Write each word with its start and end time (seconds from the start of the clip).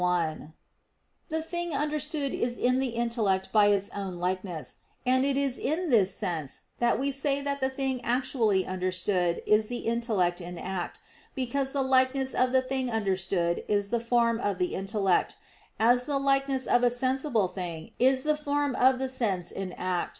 1: 0.01 0.51
The 1.29 1.43
thing 1.43 1.75
understood 1.75 2.33
is 2.33 2.57
in 2.57 2.79
the 2.79 2.87
intellect 2.97 3.51
by 3.51 3.67
its 3.67 3.87
own 3.91 4.17
likeness; 4.17 4.77
and 5.05 5.23
it 5.23 5.37
is 5.37 5.59
in 5.59 5.89
this 5.89 6.11
sense 6.11 6.61
that 6.79 6.97
we 6.97 7.11
say 7.11 7.39
that 7.39 7.61
the 7.61 7.69
thing 7.69 8.03
actually 8.03 8.65
understood 8.65 9.43
is 9.45 9.67
the 9.67 9.81
intellect 9.85 10.41
in 10.41 10.57
act, 10.57 10.99
because 11.35 11.71
the 11.71 11.83
likeness 11.83 12.33
of 12.33 12.51
the 12.51 12.63
thing 12.63 12.89
understood 12.89 13.63
is 13.67 13.91
the 13.91 13.99
form 13.99 14.39
of 14.39 14.57
the 14.57 14.73
intellect, 14.73 15.37
as 15.79 16.05
the 16.05 16.17
likeness 16.17 16.65
of 16.65 16.81
a 16.81 16.89
sensible 16.89 17.47
thing 17.47 17.91
is 17.99 18.23
the 18.23 18.35
form 18.35 18.73
of 18.77 18.97
the 18.97 19.07
sense 19.07 19.51
in 19.51 19.71
act. 19.73 20.09